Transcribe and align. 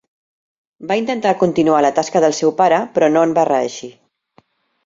Va 0.91 0.97
intentar 1.01 1.33
continuar 1.43 1.83
la 1.87 1.93
tasca 1.99 2.23
del 2.25 2.35
seu 2.39 2.57
pare 2.63 2.83
però 2.97 3.13
no 3.15 3.27
en 3.29 3.37
va 3.41 3.49
reeixir. 3.55 3.95